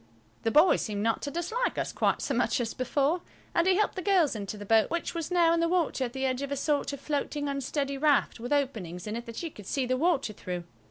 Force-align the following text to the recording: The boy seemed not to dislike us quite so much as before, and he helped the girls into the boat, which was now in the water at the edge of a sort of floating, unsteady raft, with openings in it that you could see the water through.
The 0.41 0.49
boy 0.49 0.77
seemed 0.77 1.03
not 1.03 1.21
to 1.21 1.29
dislike 1.29 1.77
us 1.77 1.93
quite 1.93 2.23
so 2.23 2.33
much 2.33 2.59
as 2.59 2.73
before, 2.73 3.21
and 3.53 3.67
he 3.67 3.75
helped 3.75 3.95
the 3.95 4.01
girls 4.01 4.35
into 4.35 4.57
the 4.57 4.65
boat, 4.65 4.89
which 4.89 5.13
was 5.13 5.29
now 5.29 5.53
in 5.53 5.59
the 5.59 5.69
water 5.69 6.05
at 6.05 6.13
the 6.13 6.25
edge 6.25 6.41
of 6.41 6.51
a 6.51 6.57
sort 6.57 6.91
of 6.91 6.99
floating, 6.99 7.47
unsteady 7.47 7.99
raft, 7.99 8.39
with 8.39 8.51
openings 8.51 9.05
in 9.05 9.15
it 9.15 9.27
that 9.27 9.43
you 9.43 9.51
could 9.51 9.67
see 9.67 9.85
the 9.85 9.97
water 9.97 10.33
through. 10.33 10.63